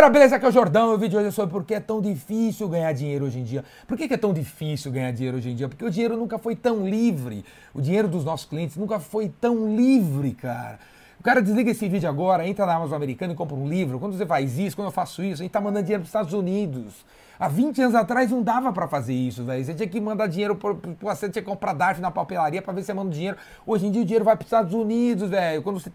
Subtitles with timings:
[0.00, 0.36] Galera, beleza?
[0.36, 0.94] Aqui é o Jordão.
[0.94, 3.44] O vídeo de hoje é sobre por que é tão difícil ganhar dinheiro hoje em
[3.44, 3.62] dia.
[3.86, 5.68] Por que, é tão difícil ganhar dinheiro hoje em dia?
[5.68, 7.44] Porque o dinheiro nunca foi tão livre.
[7.74, 10.78] O dinheiro dos nossos clientes nunca foi tão livre, cara.
[11.18, 14.00] O cara desliga esse vídeo agora, entra na Amazon americana e compra um livro.
[14.00, 16.08] Quando você faz isso, quando eu faço isso, a gente tá mandando dinheiro para os
[16.08, 17.04] Estados Unidos.
[17.38, 19.62] Há 20 anos atrás não dava para fazer isso, velho.
[19.62, 22.80] Você tinha que mandar dinheiro, pro, você tinha que comprar DARF na papelaria para ver
[22.80, 23.36] se você manda dinheiro.
[23.66, 25.62] Hoje em dia o dinheiro vai para os Estados Unidos, velho.
[25.62, 25.92] Quando você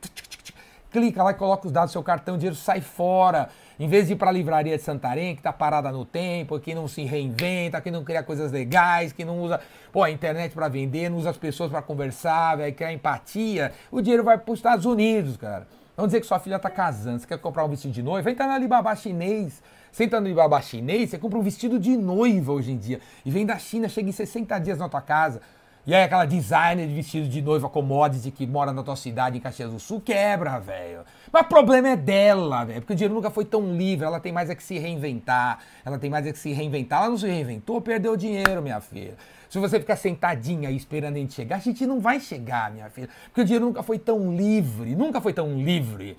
[0.91, 3.49] clica lá e coloca os dados do seu cartão, o dinheiro sai fora.
[3.77, 6.73] Em vez de ir para a livraria de Santarém, que está parada no tempo, que
[6.73, 9.59] não se reinventa, que não cria coisas legais, que não usa
[9.91, 14.01] pô, a internet para vender, não usa as pessoas para conversar, vai criar empatia, o
[14.01, 15.67] dinheiro vai para os Estados Unidos, cara.
[15.95, 18.47] Vamos dizer que sua filha está casando, você quer comprar um vestido de noiva, entra
[18.47, 19.61] na Alibaba chinês.
[19.91, 22.99] Você entra no Alibaba chinês, você compra um vestido de noiva hoje em dia.
[23.25, 25.41] E vem da China, chega em 60 dias na tua casa.
[25.87, 29.39] E aí aquela designer de vestido de noiva commodity que mora na tua cidade em
[29.39, 31.01] Caxias do Sul quebra, velho.
[31.31, 32.81] Mas o problema é dela, velho.
[32.81, 34.03] Porque o dinheiro nunca foi tão livre.
[34.03, 35.59] Ela tem mais é que se reinventar.
[35.85, 37.01] Ela tem mais é que se reinventar.
[37.01, 39.13] Ela não se reinventou, perdeu dinheiro, minha filha.
[39.47, 42.89] Se você ficar sentadinha aí esperando a gente chegar, a gente não vai chegar, minha
[42.89, 43.07] filha.
[43.25, 44.95] Porque o dinheiro nunca foi tão livre.
[44.95, 46.17] Nunca foi tão livre.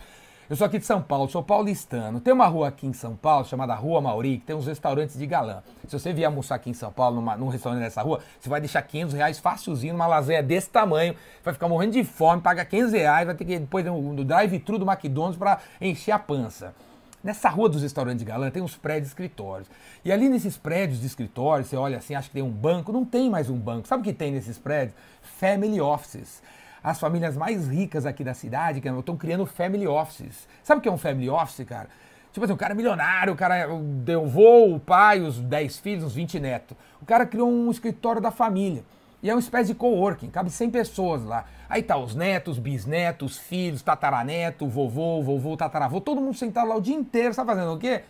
[0.49, 2.21] Eu sou aqui de São Paulo, sou paulistano.
[2.21, 5.27] Tem uma rua aqui em São Paulo chamada Rua Mauri, que tem uns restaurantes de
[5.27, 5.61] galã.
[5.89, 8.61] Se você vier almoçar aqui em São Paulo, numa, num restaurante dessa rua, você vai
[8.61, 11.17] deixar 500 reais facilzinho numa lasanha desse tamanho.
[11.43, 14.89] Vai ficar morrendo de fome, paga 500 reais, vai ter que depois no drive-thru do
[14.89, 16.73] McDonald's para encher a pança.
[17.25, 19.69] Nessa rua dos restaurantes de galã tem uns prédios de escritórios.
[20.05, 22.93] E ali nesses prédios de escritórios, você olha assim, acha que tem um banco.
[22.93, 23.89] Não tem mais um banco.
[23.89, 24.97] Sabe o que tem nesses prédios?
[25.23, 26.41] Family offices
[26.87, 30.47] as famílias mais ricas aqui da cidade, que estão criando family offices.
[30.63, 31.89] Sabe o que é um family office, cara?
[32.33, 33.67] Tipo assim, o cara é milionário, o cara
[34.05, 36.77] deu voo, o pai, os 10 filhos, uns 20 netos.
[37.03, 38.85] O cara criou um escritório da família.
[39.21, 41.47] E é uma espécie de coworking, cabe 100 pessoas lá.
[41.69, 46.81] Aí tá os netos, bisnetos, filhos, tataraneto, vovô, vovô, tataravô, todo mundo sentado lá o
[46.81, 48.03] dia inteiro, sabe fazendo o quê?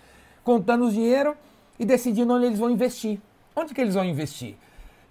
[0.45, 1.35] Contando os dinheiro
[1.79, 3.19] e decidindo onde eles vão investir.
[3.55, 4.55] Onde que eles vão investir?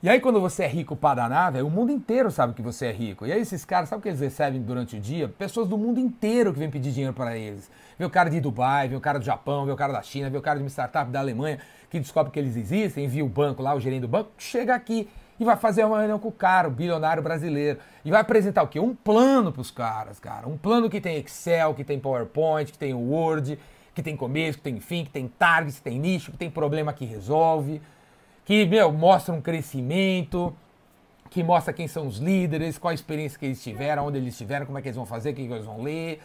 [0.05, 2.85] E aí, quando você é rico para danar, velho, o mundo inteiro sabe que você
[2.85, 3.25] é rico.
[3.25, 5.27] E aí, esses caras, sabe o que eles recebem durante o dia?
[5.27, 7.71] Pessoas do mundo inteiro que vêm pedir dinheiro para eles.
[7.97, 10.29] Vem o cara de Dubai, vem o cara do Japão, vem o cara da China,
[10.29, 11.57] vem o cara de uma startup da Alemanha
[11.89, 15.09] que descobre que eles existem, envia o banco lá, o gerente do banco, chega aqui
[15.39, 17.79] e vai fazer uma reunião com o cara, o bilionário brasileiro.
[18.05, 18.79] E vai apresentar o quê?
[18.79, 20.47] Um plano para os caras, cara.
[20.47, 23.57] Um plano que tem Excel, que tem PowerPoint, que tem Word,
[23.95, 26.93] que tem começo, que tem fim, que tem target, que tem nicho, que tem problema
[26.93, 27.81] que resolve
[28.45, 30.55] que, meu, mostra um crescimento,
[31.29, 34.65] que mostra quem são os líderes, qual a experiência que eles tiveram, onde eles estiveram,
[34.65, 36.21] como é que eles vão fazer, o que eles vão ler,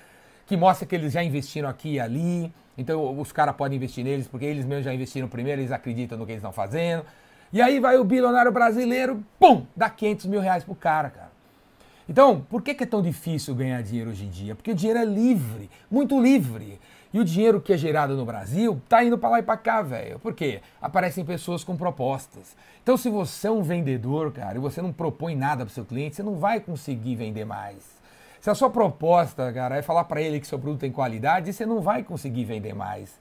[0.47, 4.28] que mostra que eles já investiram aqui e ali, então os caras podem investir neles
[4.28, 7.04] porque eles mesmos já investiram primeiro, eles acreditam no que eles estão fazendo.
[7.53, 11.31] E aí vai o bilionário brasileiro, pum, dá 500 mil reais pro cara, cara.
[12.08, 14.54] Então, por que, que é tão difícil ganhar dinheiro hoje em dia?
[14.54, 16.81] Porque o dinheiro é livre, muito livre.
[17.12, 19.82] E o dinheiro que é gerado no Brasil tá indo para lá e para cá,
[19.82, 20.19] velho.
[20.21, 20.60] Por quê?
[20.81, 22.56] Aparecem pessoas com propostas.
[22.82, 26.16] Então, se você é um vendedor, cara, e você não propõe nada para seu cliente,
[26.16, 28.00] você não vai conseguir vender mais.
[28.41, 31.66] Se a sua proposta, cara, é falar para ele que seu produto tem qualidade, você
[31.66, 33.19] não vai conseguir vender mais.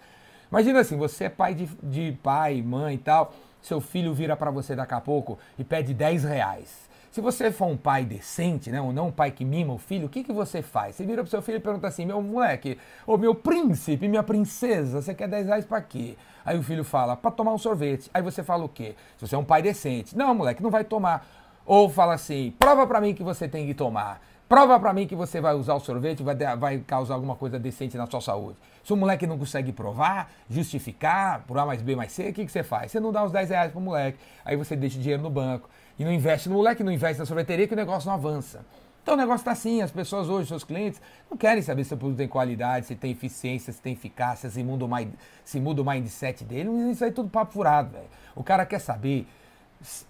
[0.51, 4.49] Imagina assim, você é pai de, de pai, mãe e tal, seu filho vira para
[4.49, 6.88] você daqui a pouco e pede 10 reais.
[7.11, 10.05] Se você for um pai decente, né, ou não um pai que mima o filho,
[10.05, 10.95] o que, que você faz?
[10.95, 12.77] Você vira pro seu filho e pergunta assim: meu moleque,
[13.07, 16.15] ô meu príncipe, minha princesa, você quer 10 reais pra quê?
[16.45, 18.11] Aí o filho fala: pra tomar um sorvete.
[18.13, 18.95] Aí você fala o quê?
[19.17, 21.25] Se você é um pai decente: não, moleque, não vai tomar.
[21.65, 24.21] Ou fala assim: prova pra mim que você tem que tomar.
[24.49, 27.95] Prova para mim que você vai usar o sorvete, vai, vai causar alguma coisa decente
[27.95, 28.57] na sua saúde.
[28.83, 32.47] Se o moleque não consegue provar, justificar, por A mais B mais C, o que,
[32.47, 32.91] que você faz?
[32.91, 35.69] Você não dá os 10 reais pro moleque, aí você deixa o dinheiro no banco
[35.99, 38.65] e não investe no moleque, não investe na sorveteria que o negócio não avança.
[39.03, 40.99] Então o negócio está assim, as pessoas hoje, seus clientes,
[41.29, 44.63] não querem saber se o produto tem qualidade, se tem eficiência, se tem eficácia, se
[44.63, 45.13] muda o, mind,
[45.45, 48.07] se muda o mindset dele, isso aí é tudo papo furado, velho.
[48.35, 49.27] O cara quer saber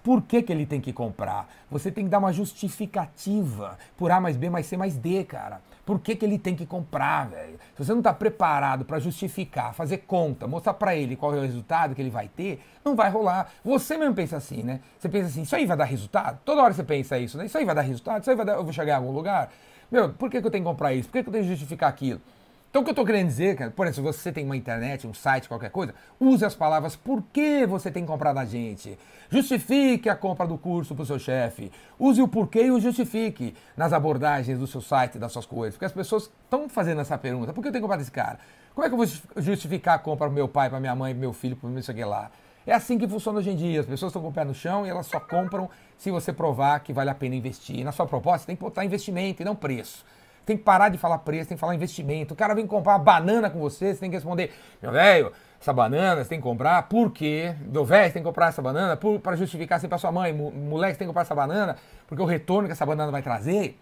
[0.03, 1.47] por que, que ele tem que comprar?
[1.69, 5.62] Você tem que dar uma justificativa por A mais B mais C mais D, cara.
[5.85, 7.59] Por que, que ele tem que comprar, velho?
[7.75, 11.42] Se você não está preparado para justificar, fazer conta, mostrar para ele qual é o
[11.42, 13.51] resultado que ele vai ter, não vai rolar.
[13.63, 14.81] Você mesmo pensa assim, né?
[15.00, 16.39] Você pensa assim, isso aí vai dar resultado?
[16.45, 17.45] Toda hora você pensa isso, né?
[17.45, 18.21] Isso aí vai dar resultado?
[18.21, 19.51] Isso aí vai dar, eu vou chegar em algum lugar?
[19.92, 21.10] Meu, por que, que eu tenho que comprar isso?
[21.10, 22.21] Por que, que eu tenho que justificar aquilo?
[22.69, 25.07] Então o que eu estou querendo dizer, cara, por exemplo, se você tem uma internet,
[25.07, 28.95] um site, qualquer coisa, use as palavras por que você tem que comprar da gente.
[29.27, 31.71] Justifique a compra do curso para o seu chefe.
[31.98, 35.74] Use o porquê e o justifique nas abordagens do seu site, das suas coisas.
[35.74, 37.54] Porque as pessoas estão fazendo essa pergunta.
[37.54, 38.38] Por que eu tenho que comprar desse cara?
[38.75, 41.19] Como é que eu vou justificar a compra para meu pai, para minha mãe, para
[41.19, 42.30] meu filho, para meu sei lá?
[42.68, 43.80] É assim que funciona hoje em dia.
[43.80, 45.68] As pessoas estão com o pé no chão e elas só compram
[45.98, 47.80] se você provar que vale a pena investir.
[47.80, 50.06] E na sua proposta, tem que botar investimento e não preço.
[50.45, 52.33] Tem que parar de falar preço, tem que falar investimento.
[52.33, 54.51] O cara vem comprar uma banana com você, você tem que responder,
[54.81, 57.53] meu velho, essa banana você tem que comprar, por quê?
[57.62, 60.94] Meu velho, você tem que comprar essa banana para justificar assim para sua mãe, moleque,
[60.94, 61.75] você tem que comprar essa banana,
[62.07, 63.77] porque o retorno que essa banana vai trazer.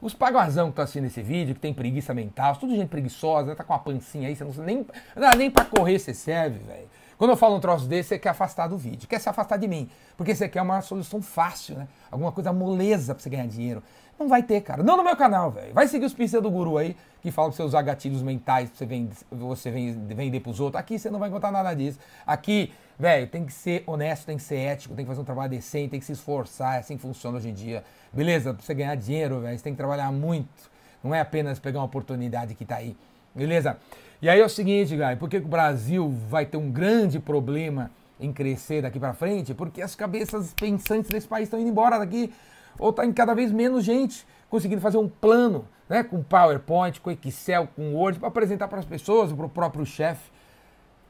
[0.00, 3.54] Os paguazão que estão assistindo esse vídeo, que tem preguiça mental, tudo gente preguiçosa, né?
[3.54, 4.84] tá com uma pancinha aí, você não nem,
[5.14, 6.88] não, nem para correr você serve, velho.
[7.16, 9.68] Quando eu falo um troço desse, você quer afastar do vídeo, quer se afastar de
[9.68, 11.86] mim, porque você quer uma solução fácil, né?
[12.10, 13.80] Alguma coisa moleza para você ganhar dinheiro.
[14.18, 14.82] Não vai ter, cara.
[14.82, 15.72] Não no meu canal, velho.
[15.74, 18.78] Vai seguir os pistas do guru aí, que falam que você usar gatilhos mentais pra
[18.78, 20.80] você vender, você vender pros outros.
[20.80, 21.98] Aqui você não vai encontrar nada disso.
[22.26, 25.50] Aqui, velho, tem que ser honesto, tem que ser ético, tem que fazer um trabalho
[25.50, 26.76] decente, tem que se esforçar.
[26.76, 27.84] É assim que funciona hoje em dia.
[28.12, 28.54] Beleza?
[28.54, 30.70] Pra você ganhar dinheiro, velho, você tem que trabalhar muito.
[31.02, 32.96] Não é apenas pegar uma oportunidade que tá aí.
[33.34, 33.76] Beleza?
[34.20, 37.90] E aí é o seguinte, galera, por que o Brasil vai ter um grande problema
[38.20, 39.52] em crescer daqui para frente?
[39.52, 42.32] Porque as cabeças pensantes desse país estão indo embora daqui
[42.78, 47.10] ou está em cada vez menos gente conseguindo fazer um plano, né, com PowerPoint, com
[47.10, 50.30] Excel, com Word, para apresentar para as pessoas, para o próprio chefe.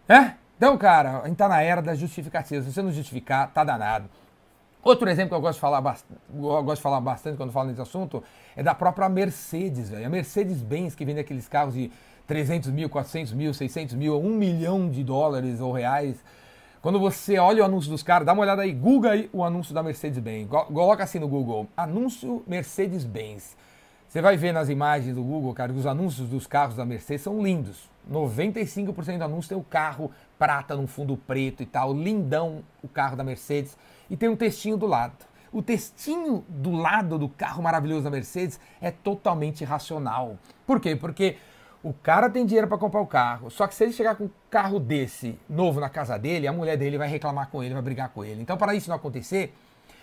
[0.09, 0.35] É?
[0.57, 2.65] Então, cara, a gente está na era das justificativas.
[2.65, 4.09] Se você não justificar, tá danado.
[4.81, 7.81] Outro exemplo que eu gosto de falar, eu gosto de falar bastante quando falo nesse
[7.81, 8.23] assunto
[8.55, 10.07] é da própria Mercedes, velho.
[10.07, 11.91] A Mercedes-Benz, que vende aqueles carros de
[12.29, 16.23] 300 mil, 400 mil, 600 mil, 1 milhão de dólares ou reais
[16.83, 19.73] quando você olha o anúncio dos caras, dá uma olhada aí, Google aí o anúncio
[19.73, 20.49] da Mercedes-Benz.
[20.49, 23.57] Coloca assim no Google, anúncio Mercedes-Benz.
[24.09, 27.23] Você vai ver nas imagens do Google, cara, que os anúncios dos carros da Mercedes
[27.23, 27.89] são lindos.
[28.11, 33.17] 95% do anúncio tem o carro prata no fundo preto e tal, lindão o carro
[33.17, 33.79] da Mercedes.
[34.11, 35.15] E tem um textinho do lado.
[35.53, 40.37] O textinho do lado do carro maravilhoso da Mercedes é totalmente racional.
[40.67, 40.97] Por quê?
[40.97, 41.37] Porque
[41.83, 44.31] o cara tem dinheiro para comprar o carro, só que se ele chegar com um
[44.49, 48.09] carro desse novo na casa dele, a mulher dele vai reclamar com ele, vai brigar
[48.11, 48.41] com ele.
[48.41, 49.53] Então, para isso não acontecer,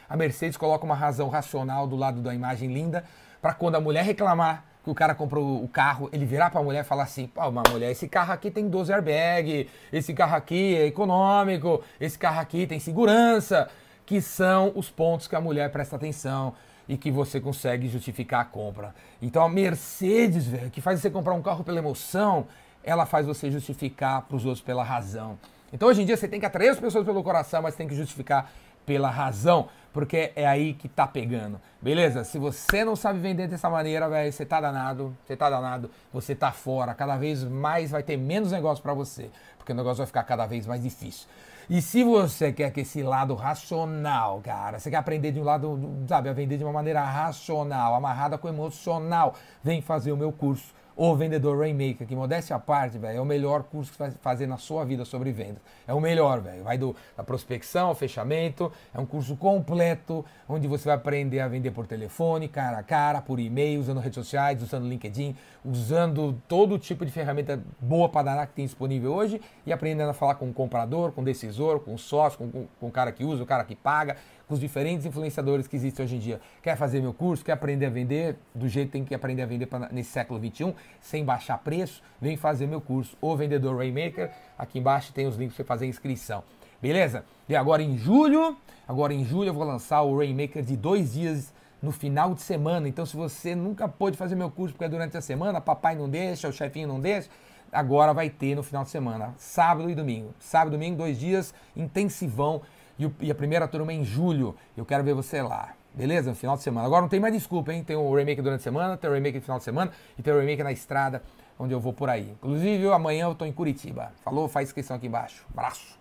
[0.09, 3.05] a Mercedes coloca uma razão racional do lado da imagem linda,
[3.41, 6.63] para quando a mulher reclamar que o cara comprou o carro, ele virar para a
[6.63, 10.35] mulher e falar assim: pô, uma mulher, esse carro aqui tem 12 airbag, esse carro
[10.35, 13.69] aqui é econômico, esse carro aqui tem segurança,
[14.05, 16.53] que são os pontos que a mulher presta atenção
[16.89, 18.95] e que você consegue justificar a compra.
[19.21, 22.47] Então a Mercedes, velho, que faz você comprar um carro pela emoção,
[22.83, 25.37] ela faz você justificar para os outros pela razão.
[25.71, 27.93] Então hoje em dia você tem que atrair as pessoas pelo coração, mas tem que
[27.93, 28.51] justificar
[28.87, 31.61] pela razão, porque é aí que tá pegando.
[31.79, 32.23] Beleza?
[32.23, 36.33] Se você não sabe vender dessa maneira, velho, você tá danado, você tá danado, você
[36.33, 36.95] tá fora.
[36.95, 40.47] Cada vez mais vai ter menos negócio para você, porque o negócio vai ficar cada
[40.47, 41.27] vez mais difícil.
[41.69, 45.79] E se você quer que esse lado racional, cara, você quer aprender de um lado,
[46.07, 50.73] sabe, a vender de uma maneira racional, amarrada com emocional, vem fazer o meu curso.
[51.01, 54.11] O Vendedor Rainmaker, que modéstia à parte, velho, é o melhor curso que você vai
[54.19, 55.61] fazer na sua vida sobre vendas.
[55.87, 56.61] É o melhor, velho.
[56.61, 58.69] Vai do, da prospecção ao fechamento.
[58.93, 63.21] É um curso completo, onde você vai aprender a vender por telefone, cara a cara,
[63.21, 68.47] por e-mail, usando redes sociais, usando LinkedIn, usando todo tipo de ferramenta boa para dar
[68.47, 71.93] que tem disponível hoje e aprendendo a falar com o comprador, com o decisor, com
[71.93, 74.17] o sócio, com, com, com o cara que usa, o cara que paga
[74.49, 76.41] com os diferentes influenciadores que existem hoje em dia.
[76.63, 77.45] Quer fazer meu curso?
[77.45, 80.39] Quer aprender a vender do jeito que tem que aprender a vender pra, nesse século
[80.39, 82.01] 21, sem baixar preço?
[82.19, 84.31] Vem fazer meu curso, O Vendedor Rainmaker.
[84.57, 86.43] Aqui embaixo tem os links para fazer a inscrição.
[86.81, 87.23] Beleza?
[87.47, 88.57] E agora em julho,
[88.87, 92.89] agora em julho eu vou lançar o Rainmaker de dois dias no final de semana.
[92.89, 96.09] Então, se você nunca pôde fazer meu curso porque é durante a semana, papai não
[96.09, 97.29] deixa, o chefinho não deixa,
[97.71, 100.33] agora vai ter no final de semana, sábado e domingo.
[100.39, 102.63] Sábado e domingo, dois dias intensivão
[102.99, 104.55] e, a primeira turma é em julho.
[104.75, 105.73] Eu quero ver você lá.
[105.93, 106.29] Beleza?
[106.29, 106.85] No final de semana.
[106.85, 107.83] Agora não tem mais desculpa, hein?
[107.83, 110.33] Tem o remake durante a semana, tem o remake no final de semana e tem
[110.33, 111.23] o remake na estrada,
[111.57, 112.31] onde eu vou por aí.
[112.31, 114.11] Inclusive, amanhã eu tô em Curitiba.
[114.23, 114.47] Falou?
[114.47, 115.45] Faz inscrição aqui embaixo.
[115.51, 115.99] Abraço.